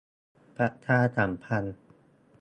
[0.55, 1.77] ประชาสัมพันธ์